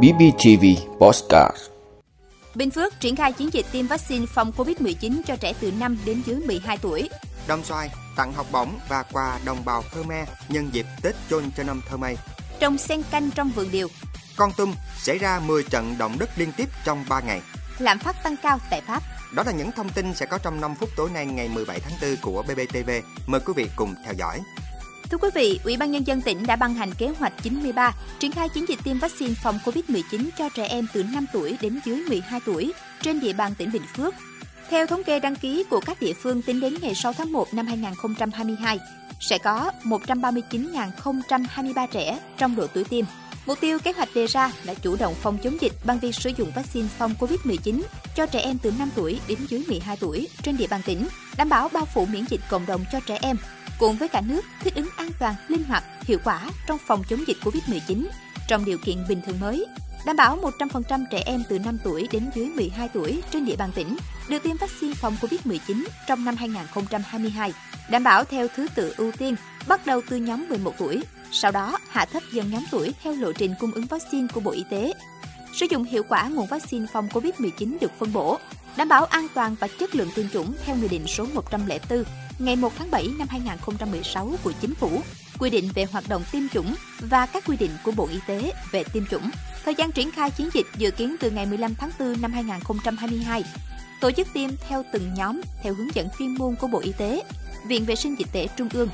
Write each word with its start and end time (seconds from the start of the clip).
BBTV 0.00 0.64
Postcard 1.00 1.56
Bình 2.54 2.70
Phước 2.70 3.00
triển 3.00 3.16
khai 3.16 3.32
chiến 3.32 3.48
dịch 3.52 3.66
tiêm 3.72 3.86
vaccine 3.86 4.26
phòng 4.26 4.52
COVID-19 4.56 5.22
cho 5.26 5.36
trẻ 5.36 5.52
từ 5.60 5.72
5 5.80 5.98
đến 6.04 6.22
dưới 6.26 6.36
12 6.36 6.78
tuổi. 6.78 7.08
Đồng 7.46 7.64
Xoài 7.64 7.90
tặng 8.16 8.32
học 8.32 8.46
bổng 8.52 8.78
và 8.88 9.02
quà 9.02 9.38
đồng 9.44 9.64
bào 9.64 9.82
Khmer 9.82 10.28
nhân 10.48 10.70
dịp 10.72 10.86
Tết 11.02 11.14
Chôn 11.30 11.44
cho 11.56 11.62
năm 11.62 11.80
thơ 11.88 11.96
mây. 11.96 12.16
Trồng 12.60 12.78
sen 12.78 13.02
canh 13.10 13.30
trong 13.30 13.50
vườn 13.50 13.70
điều. 13.70 13.88
Con 14.36 14.52
Tum 14.56 14.74
xảy 14.98 15.18
ra 15.18 15.40
10 15.40 15.62
trận 15.62 15.94
động 15.98 16.16
đất 16.18 16.30
liên 16.36 16.52
tiếp 16.56 16.68
trong 16.84 17.04
3 17.08 17.20
ngày. 17.20 17.40
Lạm 17.78 17.98
phát 17.98 18.22
tăng 18.22 18.36
cao 18.42 18.58
tại 18.70 18.80
Pháp. 18.80 19.02
Đó 19.34 19.42
là 19.46 19.52
những 19.52 19.72
thông 19.72 19.88
tin 19.88 20.14
sẽ 20.14 20.26
có 20.26 20.38
trong 20.38 20.60
5 20.60 20.74
phút 20.74 20.88
tối 20.96 21.10
nay 21.14 21.26
ngày 21.26 21.48
17 21.48 21.80
tháng 21.80 21.98
4 22.02 22.16
của 22.22 22.42
BBTV. 22.42 22.90
Mời 23.26 23.40
quý 23.40 23.52
vị 23.56 23.66
cùng 23.76 23.94
theo 24.04 24.14
dõi. 24.14 24.40
Thưa 25.12 25.18
quý 25.18 25.28
vị, 25.34 25.60
Ủy 25.64 25.76
ban 25.76 25.90
Nhân 25.90 26.06
dân 26.06 26.20
tỉnh 26.20 26.46
đã 26.46 26.56
ban 26.56 26.74
hành 26.74 26.94
kế 26.94 27.08
hoạch 27.18 27.32
93 27.42 27.94
triển 28.18 28.32
khai 28.32 28.48
chiến 28.48 28.68
dịch 28.68 28.78
tiêm 28.84 28.98
vaccine 28.98 29.34
phòng 29.42 29.58
COVID-19 29.64 30.28
cho 30.38 30.48
trẻ 30.48 30.66
em 30.66 30.86
từ 30.92 31.02
5 31.02 31.26
tuổi 31.32 31.56
đến 31.60 31.80
dưới 31.84 32.04
12 32.08 32.40
tuổi 32.46 32.72
trên 33.02 33.20
địa 33.20 33.32
bàn 33.32 33.54
tỉnh 33.58 33.72
Bình 33.72 33.82
Phước. 33.96 34.14
Theo 34.70 34.86
thống 34.86 35.04
kê 35.04 35.20
đăng 35.20 35.36
ký 35.36 35.64
của 35.70 35.80
các 35.80 36.00
địa 36.00 36.12
phương 36.12 36.42
tính 36.42 36.60
đến 36.60 36.74
ngày 36.82 36.94
6 36.94 37.12
tháng 37.12 37.32
1 37.32 37.54
năm 37.54 37.66
2022, 37.66 38.78
sẽ 39.20 39.38
có 39.38 39.70
139.023 39.82 41.86
trẻ 41.92 42.18
trong 42.38 42.56
độ 42.56 42.66
tuổi 42.66 42.84
tiêm. 42.84 43.04
Mục 43.46 43.60
tiêu 43.60 43.78
kế 43.78 43.92
hoạch 43.92 44.08
đề 44.14 44.26
ra 44.26 44.52
là 44.64 44.74
chủ 44.74 44.96
động 44.96 45.14
phòng 45.14 45.38
chống 45.42 45.60
dịch 45.60 45.72
bằng 45.84 45.98
việc 45.98 46.14
sử 46.14 46.30
dụng 46.36 46.50
vaccine 46.54 46.88
phòng 46.98 47.14
COVID-19 47.18 47.82
cho 48.16 48.26
trẻ 48.26 48.40
em 48.40 48.58
từ 48.58 48.72
5 48.78 48.90
tuổi 48.94 49.20
đến 49.28 49.38
dưới 49.48 49.64
12 49.68 49.96
tuổi 50.00 50.28
trên 50.42 50.56
địa 50.56 50.66
bàn 50.66 50.80
tỉnh, 50.84 51.08
đảm 51.36 51.48
bảo 51.48 51.68
bao 51.68 51.84
phủ 51.94 52.06
miễn 52.06 52.24
dịch 52.28 52.40
cộng 52.50 52.66
đồng 52.66 52.84
cho 52.92 53.00
trẻ 53.06 53.18
em, 53.22 53.36
cùng 53.78 53.96
với 53.96 54.08
cả 54.08 54.20
nước 54.20 54.40
thích 54.60 54.74
ứng 54.74 54.88
an 54.96 55.10
toàn, 55.18 55.34
linh 55.48 55.64
hoạt, 55.64 55.84
hiệu 56.02 56.18
quả 56.24 56.50
trong 56.66 56.78
phòng 56.86 57.02
chống 57.08 57.24
dịch 57.26 57.36
COVID-19 57.42 58.06
trong 58.48 58.64
điều 58.64 58.78
kiện 58.78 58.96
bình 59.08 59.20
thường 59.26 59.40
mới, 59.40 59.66
đảm 60.04 60.16
bảo 60.16 60.38
100% 60.58 61.04
trẻ 61.10 61.22
em 61.26 61.42
từ 61.48 61.58
5 61.58 61.78
tuổi 61.84 62.08
đến 62.12 62.30
dưới 62.34 62.46
12 62.46 62.88
tuổi 62.88 63.22
trên 63.30 63.44
địa 63.44 63.56
bàn 63.56 63.70
tỉnh 63.74 63.96
được 64.28 64.42
tiêm 64.42 64.56
vaccine 64.56 64.94
phòng 64.94 65.16
COVID-19 65.20 65.84
trong 66.08 66.24
năm 66.24 66.36
2022, 66.36 67.52
đảm 67.90 68.04
bảo 68.04 68.24
theo 68.24 68.48
thứ 68.56 68.66
tự 68.74 68.94
ưu 68.96 69.12
tiên, 69.12 69.36
bắt 69.68 69.86
đầu 69.86 70.00
từ 70.08 70.16
nhóm 70.16 70.48
11 70.48 70.74
tuổi, 70.78 71.02
sau 71.32 71.50
đó 71.50 71.78
hạ 71.88 72.04
thấp 72.04 72.22
dần 72.32 72.50
nhóm 72.50 72.64
tuổi 72.70 72.94
theo 73.02 73.14
lộ 73.14 73.32
trình 73.32 73.54
cung 73.60 73.72
ứng 73.72 73.86
vaccine 73.86 74.26
của 74.34 74.40
Bộ 74.40 74.50
Y 74.50 74.64
tế. 74.70 74.92
Sử 75.52 75.66
dụng 75.70 75.84
hiệu 75.84 76.02
quả 76.08 76.28
nguồn 76.28 76.46
vaccine 76.46 76.86
phòng 76.92 77.08
COVID-19 77.12 77.76
được 77.80 77.92
phân 77.98 78.12
bổ, 78.12 78.38
đảm 78.76 78.88
bảo 78.88 79.04
an 79.04 79.26
toàn 79.34 79.56
và 79.60 79.68
chất 79.78 79.94
lượng 79.94 80.10
tiêm 80.14 80.28
chủng 80.28 80.54
theo 80.64 80.76
Nghị 80.76 80.88
định 80.88 81.06
số 81.06 81.26
104 81.34 82.04
ngày 82.38 82.56
1 82.56 82.72
tháng 82.78 82.90
7 82.90 83.08
năm 83.18 83.28
2016 83.30 84.32
của 84.44 84.52
Chính 84.60 84.74
phủ, 84.74 85.02
quy 85.42 85.50
định 85.50 85.70
về 85.74 85.84
hoạt 85.84 86.08
động 86.08 86.22
tiêm 86.32 86.48
chủng 86.48 86.74
và 87.00 87.26
các 87.26 87.44
quy 87.46 87.56
định 87.56 87.70
của 87.84 87.92
Bộ 87.92 88.08
Y 88.12 88.18
tế 88.26 88.52
về 88.70 88.84
tiêm 88.84 89.06
chủng. 89.06 89.30
Thời 89.64 89.74
gian 89.74 89.92
triển 89.92 90.10
khai 90.10 90.30
chiến 90.30 90.48
dịch 90.54 90.66
dự 90.76 90.90
kiến 90.90 91.16
từ 91.20 91.30
ngày 91.30 91.46
15 91.46 91.74
tháng 91.74 91.90
4 91.98 92.20
năm 92.22 92.32
2022. 92.32 93.44
Tổ 94.00 94.10
chức 94.10 94.28
tiêm 94.34 94.50
theo 94.68 94.84
từng 94.92 95.14
nhóm 95.14 95.40
theo 95.62 95.74
hướng 95.74 95.94
dẫn 95.94 96.08
chuyên 96.18 96.34
môn 96.34 96.56
của 96.60 96.66
Bộ 96.66 96.78
Y 96.78 96.92
tế, 96.98 97.22
Viện 97.66 97.84
Vệ 97.84 97.94
sinh 97.94 98.18
Dịch 98.18 98.28
tễ 98.32 98.48
Trung 98.56 98.68
ương. 98.72 98.88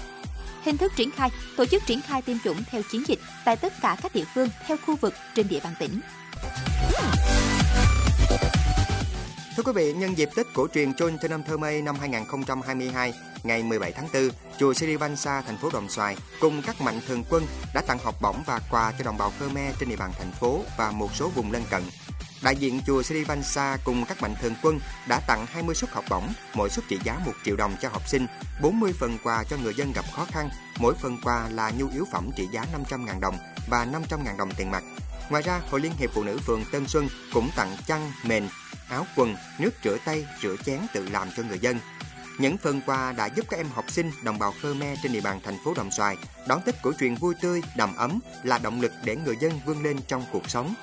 Hình 0.65 0.77
thức 0.77 0.93
triển 0.97 1.11
khai, 1.11 1.31
tổ 1.57 1.67
chức 1.67 1.87
triển 1.87 2.01
khai 2.01 2.23
tiêm 2.23 2.37
chủng 2.45 2.63
theo 2.71 2.83
chiến 2.93 3.03
dịch 3.07 3.21
tại 3.45 3.57
tất 3.57 3.73
cả 3.81 3.97
các 4.03 4.15
địa 4.15 4.25
phương 4.35 4.49
theo 4.67 4.77
khu 4.87 4.97
vực 4.97 5.15
trên 5.35 5.49
địa 5.49 5.61
bàn 5.65 5.75
tỉnh. 5.79 6.01
Thưa 9.59 9.65
quý 9.65 9.73
vị, 9.73 9.93
nhân 9.93 10.19
dịp 10.19 10.29
Tết 10.37 10.47
cổ 10.55 10.67
truyền 10.75 10.95
Chôn 10.95 11.19
Trên 11.19 11.31
năm 11.31 11.43
thơ 11.43 11.57
mây 11.57 11.83
năm 11.83 11.97
2022, 12.01 13.13
ngày 13.43 13.63
17 13.63 13.93
tháng 13.93 14.09
4, 14.15 14.31
chùa 14.59 14.75
Sri 14.75 14.97
Vansa, 14.97 15.43
thành 15.43 15.57
phố 15.57 15.71
Đồng 15.73 15.89
Xoài 15.89 16.17
cùng 16.41 16.63
các 16.67 16.81
mạnh 16.81 17.01
thường 17.09 17.25
quân 17.31 17.47
đã 17.75 17.81
tặng 17.81 17.99
học 17.99 18.15
bổng 18.21 18.43
và 18.47 18.61
quà 18.71 18.93
cho 18.99 19.05
đồng 19.05 19.19
bào 19.19 19.33
Khmer 19.39 19.75
trên 19.81 19.89
địa 19.89 19.97
bàn 19.97 20.11
thành 20.19 20.33
phố 20.33 20.61
và 20.79 20.91
một 20.91 21.15
số 21.15 21.29
vùng 21.29 21.53
lân 21.53 21.63
cận. 21.71 21.83
Đại 22.43 22.57
diện 22.57 22.81
chùa 22.87 23.03
Sri 23.03 23.25
Vansa 23.25 23.77
cùng 23.85 24.05
các 24.09 24.23
mạnh 24.23 24.35
thường 24.43 24.55
quân 24.63 24.81
đã 25.09 25.21
tặng 25.27 25.47
20 25.47 25.75
suất 25.75 25.91
học 25.91 26.05
bổng, 26.11 26.29
mỗi 26.55 26.71
suất 26.71 26.85
trị 26.89 26.99
giá 27.05 27.19
1 27.27 27.33
triệu 27.45 27.57
đồng 27.57 27.77
cho 27.83 27.89
học 27.89 28.09
sinh, 28.09 28.27
40 28.63 28.93
phần 29.01 29.19
quà 29.25 29.45
cho 29.51 29.57
người 29.63 29.75
dân 29.75 29.93
gặp 29.93 30.05
khó 30.13 30.25
khăn, 30.25 30.49
mỗi 30.79 30.95
phần 30.95 31.19
quà 31.25 31.49
là 31.49 31.73
nhu 31.79 31.89
yếu 31.93 32.05
phẩm 32.13 32.31
trị 32.37 32.49
giá 32.53 32.65
500.000 32.91 33.21
đồng 33.21 33.39
và 33.71 33.85
500.000 33.85 34.37
đồng 34.37 34.51
tiền 34.57 34.71
mặt. 34.71 34.85
Ngoài 35.31 35.43
ra, 35.43 35.61
Hội 35.71 35.81
Liên 35.81 35.93
hiệp 35.99 36.11
Phụ 36.15 36.25
nữ 36.25 36.39
phường 36.47 36.65
Tân 36.73 36.87
Xuân 36.87 37.09
cũng 37.33 37.51
tặng 37.57 37.77
chăn, 37.87 38.13
mền, 38.25 38.49
áo 38.89 39.07
quần, 39.17 39.37
nước 39.59 39.71
rửa 39.85 39.97
tay, 40.05 40.27
rửa 40.43 40.57
chén 40.67 40.81
tự 40.93 41.09
làm 41.09 41.29
cho 41.37 41.43
người 41.43 41.59
dân. 41.59 41.79
Những 42.39 42.59
phần 42.59 42.81
quà 42.87 43.13
đã 43.13 43.27
giúp 43.27 43.47
các 43.51 43.57
em 43.57 43.67
học 43.75 43.85
sinh 43.91 44.11
đồng 44.25 44.39
bào 44.39 44.55
Khmer 44.63 44.99
trên 45.03 45.13
địa 45.13 45.21
bàn 45.21 45.41
thành 45.45 45.57
phố 45.65 45.75
Đồng 45.75 45.91
Xoài 45.91 46.17
đón 46.47 46.61
Tết 46.63 46.83
cổ 46.83 46.93
truyền 47.01 47.15
vui 47.15 47.35
tươi, 47.41 47.63
đầm 47.77 47.97
ấm 47.97 48.21
là 48.43 48.59
động 48.59 48.81
lực 48.81 48.93
để 49.05 49.17
người 49.17 49.37
dân 49.41 49.61
vươn 49.67 49.83
lên 49.83 49.97
trong 50.09 50.25
cuộc 50.33 50.51
sống. 50.51 50.75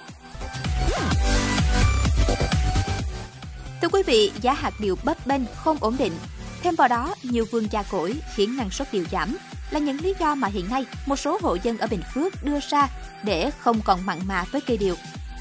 Thưa 3.81 3.89
quý 3.91 4.03
vị, 4.05 4.31
giá 4.41 4.53
hạt 4.53 4.73
điều 4.79 4.97
bấp 5.03 5.27
bênh 5.27 5.41
không 5.55 5.77
ổn 5.81 5.97
định. 5.97 6.13
Thêm 6.61 6.75
vào 6.75 6.87
đó, 6.87 7.15
nhiều 7.23 7.45
vườn 7.51 7.67
già 7.71 7.83
cỗi 7.83 8.15
khiến 8.35 8.57
năng 8.57 8.69
suất 8.69 8.93
điều 8.93 9.05
giảm 9.11 9.37
là 9.69 9.79
những 9.79 10.01
lý 10.01 10.13
do 10.19 10.35
mà 10.35 10.47
hiện 10.47 10.69
nay 10.69 10.85
một 11.05 11.15
số 11.15 11.39
hộ 11.41 11.57
dân 11.63 11.77
ở 11.77 11.87
Bình 11.87 12.01
Phước 12.13 12.43
đưa 12.43 12.59
ra 12.69 12.87
để 13.23 13.51
không 13.59 13.81
còn 13.81 14.05
mặn 14.05 14.19
mà 14.25 14.43
với 14.51 14.61
cây 14.61 14.77
điều. 14.77 14.95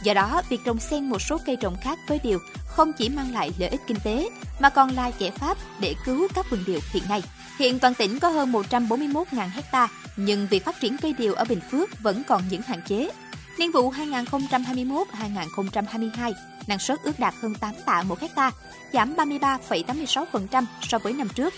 Do 0.04 0.14
đó, 0.14 0.42
việc 0.48 0.60
trồng 0.64 0.80
xen 0.80 1.04
một 1.04 1.22
số 1.22 1.38
cây 1.46 1.56
trồng 1.56 1.76
khác 1.80 1.98
với 2.08 2.20
điều 2.22 2.38
không 2.66 2.92
chỉ 2.92 3.08
mang 3.08 3.32
lại 3.32 3.50
lợi 3.58 3.68
ích 3.68 3.80
kinh 3.86 3.96
tế 4.04 4.28
mà 4.60 4.70
còn 4.70 4.90
là 4.90 5.10
giải 5.18 5.30
pháp 5.30 5.58
để 5.80 5.94
cứu 6.04 6.28
các 6.34 6.50
vườn 6.50 6.64
điều 6.66 6.80
hiện 6.92 7.02
nay. 7.08 7.22
Hiện 7.58 7.78
toàn 7.78 7.94
tỉnh 7.94 8.18
có 8.18 8.28
hơn 8.28 8.52
141.000 8.52 9.48
hecta, 9.48 9.88
nhưng 10.16 10.46
việc 10.50 10.64
phát 10.64 10.80
triển 10.80 10.96
cây 11.02 11.14
điều 11.18 11.34
ở 11.34 11.44
Bình 11.44 11.60
Phước 11.70 12.02
vẫn 12.02 12.22
còn 12.28 12.42
những 12.50 12.62
hạn 12.62 12.80
chế. 12.86 13.10
Niên 13.58 13.72
vụ 13.72 13.92
2021-2022, 13.92 16.32
năng 16.66 16.78
suất 16.78 16.98
ước 17.02 17.18
đạt 17.18 17.34
hơn 17.42 17.54
8 17.54 17.74
tạ 17.86 18.02
một 18.02 18.20
hecta, 18.20 18.50
giảm 18.92 19.14
33,86% 19.14 20.64
so 20.82 20.98
với 20.98 21.12
năm 21.12 21.28
trước. 21.34 21.54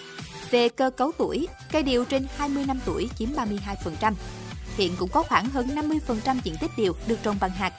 Về 0.50 0.68
cơ 0.68 0.90
cấu 0.90 1.12
tuổi, 1.18 1.48
cây 1.72 1.82
điều 1.82 2.04
trên 2.04 2.26
20 2.36 2.64
năm 2.66 2.80
tuổi 2.84 3.08
chiếm 3.18 3.28
32%. 4.00 4.12
Hiện 4.76 4.96
cũng 4.98 5.10
có 5.10 5.22
khoảng 5.22 5.48
hơn 5.48 5.68
50% 5.74 6.36
diện 6.44 6.54
tích 6.60 6.70
điều 6.76 6.96
được 7.06 7.18
trồng 7.22 7.36
bằng 7.40 7.50
hạt. 7.50 7.72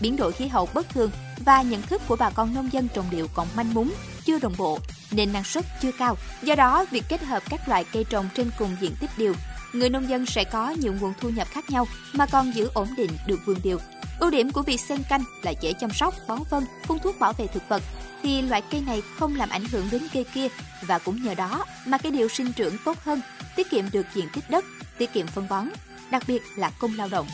Biến 0.00 0.16
đổi 0.16 0.32
khí 0.32 0.46
hậu 0.46 0.68
bất 0.74 0.88
thường 0.88 1.10
và 1.44 1.62
nhận 1.62 1.82
thức 1.82 2.02
của 2.08 2.16
bà 2.16 2.30
con 2.30 2.54
nông 2.54 2.72
dân 2.72 2.88
trồng 2.94 3.06
điều 3.10 3.28
còn 3.34 3.48
manh 3.56 3.74
mún, 3.74 3.90
chưa 4.24 4.38
đồng 4.38 4.54
bộ, 4.56 4.78
nên 5.10 5.32
năng 5.32 5.44
suất 5.44 5.64
chưa 5.82 5.92
cao. 5.98 6.16
Do 6.42 6.54
đó, 6.54 6.84
việc 6.90 7.04
kết 7.08 7.22
hợp 7.22 7.42
các 7.50 7.68
loại 7.68 7.84
cây 7.92 8.04
trồng 8.04 8.28
trên 8.34 8.50
cùng 8.58 8.76
diện 8.80 8.94
tích 9.00 9.10
điều, 9.16 9.34
người 9.72 9.90
nông 9.90 10.08
dân 10.08 10.26
sẽ 10.26 10.44
có 10.44 10.70
nhiều 10.70 10.94
nguồn 11.00 11.12
thu 11.20 11.28
nhập 11.28 11.48
khác 11.50 11.70
nhau 11.70 11.86
mà 12.12 12.26
còn 12.26 12.54
giữ 12.54 12.70
ổn 12.74 12.88
định 12.96 13.10
được 13.26 13.40
vườn 13.46 13.58
điều. 13.62 13.78
Ưu 14.20 14.30
điểm 14.30 14.50
của 14.50 14.62
việc 14.62 14.80
xen 14.80 15.02
canh 15.08 15.24
là 15.42 15.52
dễ 15.60 15.72
chăm 15.72 15.90
sóc, 15.90 16.14
bón 16.28 16.38
phân, 16.50 16.64
phun 16.86 16.98
thuốc 16.98 17.18
bảo 17.18 17.32
vệ 17.32 17.46
thực 17.46 17.68
vật, 17.68 17.82
thì 18.22 18.42
loại 18.42 18.62
cây 18.70 18.80
này 18.80 19.02
không 19.18 19.36
làm 19.36 19.48
ảnh 19.48 19.64
hưởng 19.64 19.88
đến 19.90 20.02
cây 20.12 20.24
kia 20.34 20.48
và 20.82 20.98
cũng 20.98 21.24
nhờ 21.24 21.34
đó 21.34 21.64
mà 21.86 21.98
cây 21.98 22.12
điều 22.12 22.28
sinh 22.28 22.52
trưởng 22.52 22.76
tốt 22.84 22.96
hơn, 23.04 23.20
tiết 23.56 23.70
kiệm 23.70 23.90
được 23.90 24.06
diện 24.14 24.28
tích 24.32 24.50
đất, 24.50 24.64
tiết 24.98 25.12
kiệm 25.12 25.26
phân 25.26 25.48
bón, 25.48 25.68
đặc 26.10 26.22
biệt 26.26 26.42
là 26.56 26.70
công 26.70 26.96
lao 26.96 27.08
động. 27.08 27.26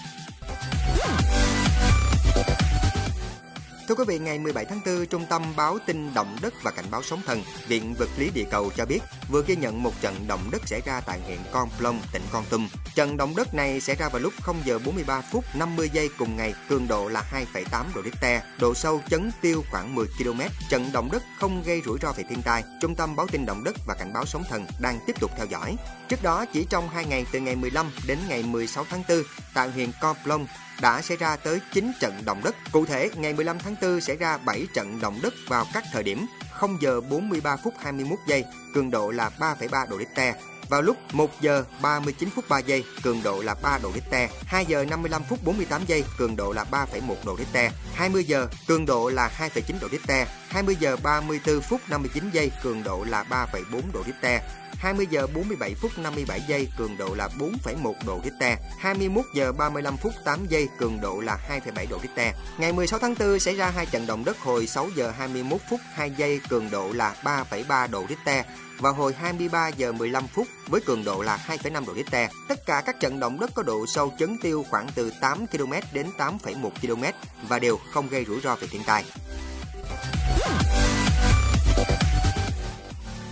Thưa 3.92 3.96
quý 3.96 4.04
vị, 4.08 4.18
ngày 4.18 4.38
17 4.38 4.64
tháng 4.64 4.80
4, 4.86 5.06
Trung 5.06 5.24
tâm 5.28 5.42
báo 5.56 5.78
tin 5.86 6.14
động 6.14 6.36
đất 6.42 6.54
và 6.62 6.70
cảnh 6.70 6.84
báo 6.90 7.02
sóng 7.02 7.20
thần, 7.26 7.42
Viện 7.68 7.94
Vật 7.98 8.08
lý 8.16 8.30
Địa 8.34 8.44
cầu 8.50 8.70
cho 8.76 8.86
biết 8.86 8.98
vừa 9.30 9.44
ghi 9.46 9.56
nhận 9.56 9.82
một 9.82 9.92
trận 10.00 10.14
động 10.28 10.40
đất 10.52 10.62
xảy 10.66 10.80
ra 10.84 11.00
tại 11.00 11.20
huyện 11.20 11.38
Con 11.52 11.68
Plong, 11.78 12.00
tỉnh 12.12 12.22
Con 12.32 12.44
Tum. 12.50 12.68
Trận 12.94 13.16
động 13.16 13.36
đất 13.36 13.54
này 13.54 13.80
xảy 13.80 13.96
ra 13.96 14.08
vào 14.08 14.20
lúc 14.20 14.32
0 14.42 14.56
giờ 14.64 14.78
43 14.78 15.20
phút 15.20 15.44
50 15.54 15.90
giây 15.92 16.10
cùng 16.18 16.36
ngày, 16.36 16.54
cường 16.68 16.88
độ 16.88 17.08
là 17.08 17.24
2,8 17.54 17.84
độ 17.94 18.02
Richter, 18.02 18.42
độ 18.60 18.74
sâu 18.74 19.00
chấn 19.10 19.30
tiêu 19.40 19.64
khoảng 19.70 19.94
10 19.94 20.06
km. 20.18 20.40
Trận 20.70 20.90
động 20.92 21.08
đất 21.12 21.22
không 21.40 21.62
gây 21.62 21.82
rủi 21.84 21.98
ro 22.02 22.12
về 22.12 22.24
thiên 22.28 22.42
tai. 22.42 22.64
Trung 22.80 22.94
tâm 22.94 23.16
báo 23.16 23.26
tin 23.26 23.46
động 23.46 23.64
đất 23.64 23.76
và 23.86 23.94
cảnh 23.94 24.12
báo 24.12 24.26
sóng 24.26 24.44
thần 24.48 24.66
đang 24.80 24.98
tiếp 25.06 25.20
tục 25.20 25.30
theo 25.36 25.46
dõi. 25.46 25.76
Trước 26.08 26.22
đó, 26.22 26.44
chỉ 26.52 26.66
trong 26.70 26.88
2 26.88 27.04
ngày 27.04 27.26
từ 27.32 27.40
ngày 27.40 27.56
15 27.56 27.90
đến 28.06 28.18
ngày 28.28 28.42
16 28.42 28.86
tháng 28.90 29.02
4, 29.08 29.22
tại 29.54 29.70
huyện 29.70 29.90
Con 30.00 30.16
Plong, 30.24 30.46
đã 30.80 31.02
xảy 31.02 31.16
ra 31.16 31.36
tới 31.36 31.60
9 31.72 31.92
trận 32.00 32.22
động 32.24 32.40
đất. 32.44 32.56
Cụ 32.72 32.86
thể, 32.86 33.10
ngày 33.16 33.34
15 33.34 33.58
tháng 33.58 33.76
4 33.82 34.00
xảy 34.00 34.16
ra 34.16 34.36
7 34.36 34.66
trận 34.74 35.00
động 35.00 35.18
đất 35.22 35.34
vào 35.48 35.66
các 35.74 35.84
thời 35.92 36.02
điểm 36.02 36.26
0 36.50 36.76
giờ 36.80 37.00
43 37.00 37.56
phút 37.56 37.74
21 37.78 38.18
giây, 38.26 38.44
cường 38.74 38.90
độ 38.90 39.10
là 39.10 39.30
3,3 39.38 39.88
độ 39.88 39.98
Richter. 39.98 40.34
Vào 40.68 40.82
lúc 40.82 40.96
1 41.12 41.40
giờ 41.40 41.64
39 41.82 42.30
phút 42.34 42.44
3 42.48 42.58
giây, 42.58 42.84
cường 43.02 43.22
độ 43.22 43.42
là 43.42 43.54
3 43.62 43.78
độ 43.82 43.92
Richter. 43.94 44.30
2 44.46 44.66
giờ 44.66 44.84
55 44.84 45.22
phút 45.28 45.38
48 45.44 45.82
giây, 45.86 46.04
cường 46.18 46.36
độ 46.36 46.52
là 46.52 46.64
3,1 46.70 47.14
độ 47.24 47.36
Richter. 47.38 47.72
20 47.94 48.24
giờ, 48.24 48.48
cường 48.66 48.86
độ 48.86 49.08
là 49.08 49.30
2,9 49.38 49.74
độ 49.80 49.88
Richter. 49.88 50.28
20 50.52 50.76
giờ 50.80 50.96
34 51.02 51.60
phút 51.60 51.80
59 51.88 52.30
giây 52.32 52.50
cường 52.62 52.82
độ 52.82 53.04
là 53.08 53.24
3,4 53.30 53.80
độ 53.92 54.02
Richter. 54.06 54.42
20 54.82 55.06
giờ 55.10 55.26
47 55.34 55.74
phút 55.74 55.98
57 55.98 56.40
giây 56.48 56.68
cường 56.78 56.96
độ 56.96 57.14
là 57.14 57.28
4,1 57.38 57.92
độ 58.06 58.20
Richter, 58.24 58.58
21 58.78 59.24
giờ 59.34 59.52
35 59.52 59.96
phút 59.96 60.12
8 60.24 60.46
giây 60.48 60.68
cường 60.78 61.00
độ 61.00 61.20
là 61.20 61.38
2,7 61.48 61.86
độ 61.90 61.98
Richter. 62.02 62.34
Ngày 62.58 62.72
16 62.72 62.98
tháng 62.98 63.14
4 63.18 63.38
xảy 63.38 63.56
ra 63.56 63.70
hai 63.70 63.86
trận 63.86 64.06
động 64.06 64.24
đất 64.24 64.38
hồi 64.38 64.66
6 64.66 64.88
giờ 64.96 65.10
21 65.10 65.60
phút 65.70 65.80
2 65.92 66.10
giây 66.16 66.40
cường 66.48 66.70
độ 66.70 66.92
là 66.92 67.14
3,3 67.22 67.90
độ 67.90 68.04
Richter 68.08 68.44
và 68.78 68.90
hồi 68.90 69.14
23 69.18 69.68
giờ 69.68 69.92
15 69.92 70.26
phút 70.26 70.46
với 70.68 70.80
cường 70.80 71.04
độ 71.04 71.22
là 71.22 71.38
2,5 71.46 71.86
độ 71.86 71.94
Richter. 71.94 72.30
Tất 72.48 72.66
cả 72.66 72.82
các 72.86 73.00
trận 73.00 73.20
động 73.20 73.40
đất 73.40 73.50
có 73.54 73.62
độ 73.62 73.86
sâu 73.86 74.12
chấn 74.18 74.36
tiêu 74.42 74.64
khoảng 74.70 74.86
từ 74.94 75.12
8 75.20 75.46
km 75.46 75.72
đến 75.92 76.06
8,1 76.18 76.70
km 76.82 77.04
và 77.48 77.58
đều 77.58 77.78
không 77.92 78.08
gây 78.08 78.24
rủi 78.24 78.40
ro 78.40 78.56
về 78.56 78.66
thiên 78.70 78.82
tai. 78.86 79.04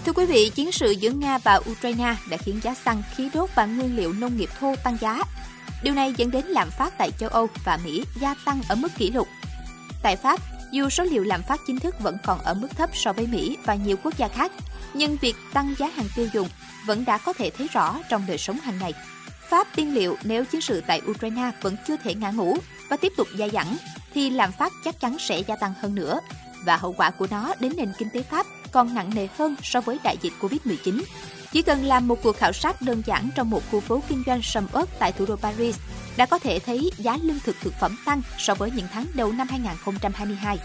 Thưa 0.06 0.12
quý 0.12 0.26
vị, 0.26 0.50
chiến 0.54 0.72
sự 0.72 0.90
giữa 0.90 1.10
Nga 1.10 1.38
và 1.38 1.60
Ukraine 1.70 2.16
đã 2.30 2.36
khiến 2.36 2.60
giá 2.62 2.74
xăng, 2.74 3.02
khí 3.16 3.28
đốt 3.34 3.50
và 3.54 3.66
nguyên 3.66 3.96
liệu 3.96 4.12
nông 4.12 4.36
nghiệp 4.36 4.50
thô 4.60 4.74
tăng 4.84 4.96
giá. 5.00 5.22
Điều 5.82 5.94
này 5.94 6.14
dẫn 6.16 6.30
đến 6.30 6.46
lạm 6.46 6.70
phát 6.70 6.98
tại 6.98 7.10
châu 7.18 7.28
Âu 7.28 7.48
và 7.64 7.78
Mỹ 7.84 8.04
gia 8.20 8.34
tăng 8.44 8.60
ở 8.68 8.74
mức 8.74 8.88
kỷ 8.96 9.10
lục. 9.10 9.28
Tại 10.02 10.16
Pháp, 10.16 10.40
dù 10.72 10.88
số 10.88 11.04
liệu 11.04 11.24
lạm 11.24 11.42
phát 11.42 11.60
chính 11.66 11.78
thức 11.78 12.00
vẫn 12.00 12.16
còn 12.24 12.38
ở 12.38 12.54
mức 12.54 12.68
thấp 12.76 12.90
so 12.94 13.12
với 13.12 13.26
Mỹ 13.26 13.56
và 13.64 13.74
nhiều 13.74 13.96
quốc 14.02 14.16
gia 14.18 14.28
khác, 14.28 14.52
nhưng 14.94 15.16
việc 15.16 15.36
tăng 15.52 15.74
giá 15.78 15.86
hàng 15.86 16.08
tiêu 16.16 16.28
dùng 16.32 16.48
vẫn 16.86 17.04
đã 17.04 17.18
có 17.18 17.32
thể 17.32 17.50
thấy 17.50 17.68
rõ 17.72 17.98
trong 18.08 18.24
đời 18.26 18.38
sống 18.38 18.60
hàng 18.60 18.78
ngày. 18.78 18.92
Pháp 19.48 19.66
tiên 19.76 19.94
liệu 19.94 20.16
nếu 20.24 20.44
chiến 20.44 20.60
sự 20.60 20.82
tại 20.86 21.02
Ukraine 21.10 21.50
vẫn 21.62 21.76
chưa 21.88 21.96
thể 21.96 22.14
ngã 22.14 22.30
ngũ 22.30 22.56
và 22.88 22.96
tiếp 22.96 23.12
tục 23.16 23.28
gia 23.36 23.48
dẳng, 23.48 23.76
thì 24.14 24.30
lạm 24.30 24.52
phát 24.52 24.72
chắc 24.84 25.00
chắn 25.00 25.16
sẽ 25.18 25.40
gia 25.40 25.56
tăng 25.56 25.74
hơn 25.80 25.94
nữa 25.94 26.20
và 26.64 26.76
hậu 26.76 26.92
quả 26.92 27.10
của 27.10 27.26
nó 27.30 27.54
đến 27.60 27.72
nền 27.76 27.92
kinh 27.98 28.10
tế 28.10 28.22
Pháp 28.22 28.46
còn 28.72 28.94
nặng 28.94 29.10
nề 29.14 29.28
hơn 29.38 29.56
so 29.62 29.80
với 29.80 29.98
đại 30.04 30.16
dịch 30.22 30.32
Covid-19. 30.40 31.02
Chỉ 31.52 31.62
cần 31.62 31.84
làm 31.84 32.08
một 32.08 32.22
cuộc 32.22 32.36
khảo 32.36 32.52
sát 32.52 32.82
đơn 32.82 33.02
giản 33.06 33.28
trong 33.34 33.50
một 33.50 33.62
khu 33.70 33.80
phố 33.80 34.02
kinh 34.08 34.22
doanh 34.26 34.42
sầm 34.42 34.66
uất 34.72 34.98
tại 34.98 35.12
thủ 35.12 35.26
đô 35.26 35.36
Paris 35.36 35.78
đã 36.16 36.26
có 36.26 36.38
thể 36.38 36.58
thấy 36.58 36.90
giá 36.98 37.18
lương 37.22 37.40
thực 37.44 37.56
thực 37.60 37.74
phẩm 37.80 37.96
tăng 38.04 38.22
so 38.38 38.54
với 38.54 38.70
những 38.70 38.86
tháng 38.92 39.06
đầu 39.14 39.32
năm 39.32 39.48
2022. 39.50 40.58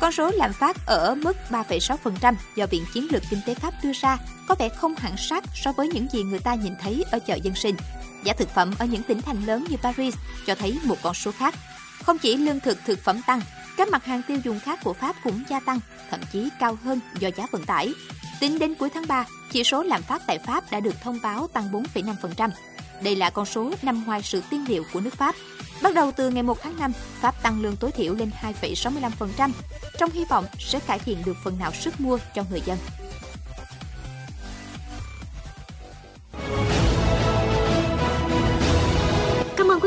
Con 0.00 0.12
số 0.12 0.30
lạm 0.30 0.52
phát 0.52 0.76
ở 0.86 1.14
mức 1.14 1.36
3,6% 1.50 2.34
do 2.56 2.66
Viện 2.66 2.84
Chiến 2.94 3.06
lược 3.10 3.22
Kinh 3.30 3.40
tế 3.46 3.54
Pháp 3.54 3.74
đưa 3.82 3.92
ra 4.00 4.18
có 4.48 4.54
vẻ 4.58 4.68
không 4.68 4.94
hẳn 4.98 5.16
sát 5.16 5.44
so 5.54 5.72
với 5.72 5.88
những 5.88 6.06
gì 6.12 6.22
người 6.22 6.38
ta 6.38 6.54
nhìn 6.54 6.72
thấy 6.80 7.04
ở 7.10 7.18
chợ 7.18 7.34
dân 7.34 7.54
sinh. 7.54 7.76
Giá 8.24 8.32
thực 8.32 8.54
phẩm 8.54 8.74
ở 8.78 8.86
những 8.86 9.02
tỉnh 9.02 9.22
thành 9.22 9.46
lớn 9.46 9.64
như 9.68 9.76
Paris 9.76 10.14
cho 10.46 10.54
thấy 10.54 10.78
một 10.84 10.96
con 11.02 11.14
số 11.14 11.32
khác. 11.32 11.54
Không 12.02 12.18
chỉ 12.18 12.36
lương 12.36 12.60
thực 12.60 12.78
thực 12.84 13.04
phẩm 13.04 13.20
tăng, 13.26 13.40
các 13.82 13.90
mặt 13.90 14.04
hàng 14.04 14.22
tiêu 14.28 14.38
dùng 14.44 14.60
khác 14.60 14.78
của 14.84 14.92
Pháp 14.92 15.16
cũng 15.24 15.42
gia 15.48 15.60
tăng, 15.60 15.80
thậm 16.10 16.20
chí 16.32 16.48
cao 16.60 16.78
hơn 16.84 17.00
do 17.18 17.30
giá 17.36 17.46
vận 17.50 17.64
tải. 17.64 17.92
Tính 18.40 18.58
đến 18.58 18.74
cuối 18.74 18.90
tháng 18.94 19.06
3, 19.08 19.24
chỉ 19.50 19.64
số 19.64 19.82
lạm 19.82 20.02
phát 20.02 20.22
tại 20.26 20.38
Pháp 20.38 20.70
đã 20.70 20.80
được 20.80 20.94
thông 21.02 21.18
báo 21.22 21.48
tăng 21.52 21.72
4,5%. 21.94 22.50
Đây 23.02 23.16
là 23.16 23.30
con 23.30 23.46
số 23.46 23.72
nằm 23.82 24.04
ngoài 24.06 24.22
sự 24.22 24.42
tiên 24.50 24.64
liệu 24.68 24.84
của 24.92 25.00
nước 25.00 25.14
Pháp. 25.14 25.34
Bắt 25.82 25.94
đầu 25.94 26.12
từ 26.16 26.30
ngày 26.30 26.42
1 26.42 26.62
tháng 26.62 26.78
5, 26.78 26.92
Pháp 27.20 27.42
tăng 27.42 27.62
lương 27.62 27.76
tối 27.76 27.90
thiểu 27.90 28.14
lên 28.14 28.30
2,65%, 28.60 29.50
trong 29.98 30.10
hy 30.10 30.24
vọng 30.24 30.44
sẽ 30.58 30.78
cải 30.78 30.98
thiện 30.98 31.18
được 31.24 31.36
phần 31.44 31.58
nào 31.58 31.72
sức 31.72 32.00
mua 32.00 32.18
cho 32.34 32.44
người 32.50 32.62
dân. 32.66 32.78